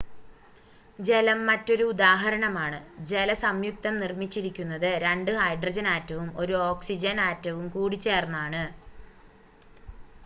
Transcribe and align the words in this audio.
ജലം 0.99 1.39
മറ്റൊരു 1.49 1.83
ഉദാഹരണമാണ് 1.89 2.79
ജലസംയുക്തം 3.09 3.93
നിർമ്മിച്ചിരിക്കുന്നത് 3.99 4.89
2 5.05 5.37
ഹൈഡ്രജൻ 5.41 5.89
ആറ്റവും 5.93 6.27
1 6.41 6.59
ഓക്സിജൻ 6.65 7.19
ആറ്റവും 7.29 7.65
കൂടിച്ചേർന്നാണ് 7.71 8.65